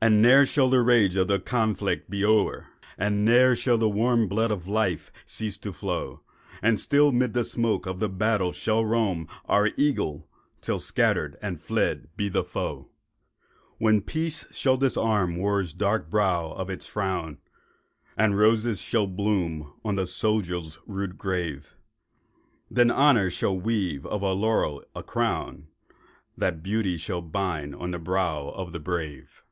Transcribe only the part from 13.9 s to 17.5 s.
Peace shall disarm War's dark brow of its frown,